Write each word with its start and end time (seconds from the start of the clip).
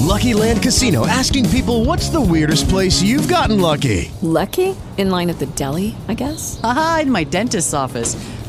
Lucky 0.00 0.34
Land 0.34 0.60
Casino 0.60 1.06
asking 1.06 1.48
people 1.50 1.84
what's 1.84 2.10
the 2.10 2.20
weirdest 2.20 2.68
place 2.68 3.02
you've 3.02 3.26
gotten 3.26 3.60
lucky? 3.60 4.10
Lucky? 4.20 4.76
In 4.96 5.10
line 5.10 5.30
at 5.30 5.38
the 5.38 5.46
deli, 5.56 5.94
I 6.08 6.14
guess. 6.14 6.60
Aha, 6.62 7.00
in 7.02 7.10
my 7.10 7.24
dentist's 7.24 7.72
office. 7.72 8.16